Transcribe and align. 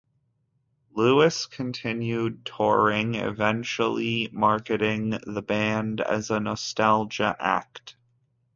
Lewis 0.95 1.45
continued 1.45 2.43
touring, 2.43 3.13
eventually 3.13 4.29
marketing 4.31 5.11
the 5.27 5.43
band 5.43 6.01
as 6.01 6.31
a 6.31 6.39
nostalgia 6.39 7.35
act. 7.39 7.95